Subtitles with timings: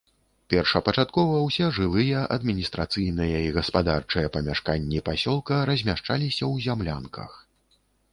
[0.51, 7.37] Першапачаткова ўсе жылыя, адміністрацыйныя і гаспадарчыя памяшканні пасёлка размяшчаліся ў зямлянках.